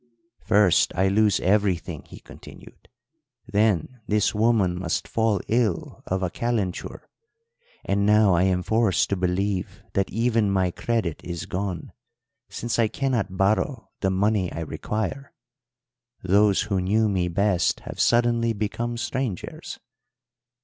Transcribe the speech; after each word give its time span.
"'First 0.39 0.93
I 0.95 1.09
lose 1.09 1.39
everything,' 1.41 2.05
he 2.07 2.19
continued, 2.21 2.89
'then 3.45 3.99
this 4.07 4.33
woman 4.33 4.79
must 4.79 5.07
fall 5.07 5.39
ill 5.47 6.01
of 6.07 6.23
a 6.23 6.31
calenture; 6.31 7.07
and 7.85 8.03
now 8.03 8.33
I 8.33 8.41
am 8.41 8.63
forced 8.63 9.09
to 9.11 9.15
believe 9.15 9.83
that 9.93 10.09
even 10.09 10.49
my 10.49 10.71
credit 10.71 11.21
is 11.23 11.45
gone, 11.45 11.91
since 12.49 12.79
I 12.79 12.87
cannot 12.87 13.37
borrow 13.37 13.91
the 13.99 14.09
money 14.09 14.51
I 14.51 14.61
require. 14.61 15.33
Those 16.23 16.61
who 16.61 16.81
knew 16.81 17.07
me 17.07 17.27
best 17.27 17.81
have 17.81 17.99
suddenly 17.99 18.53
become 18.53 18.97
strangers.' 18.97 19.77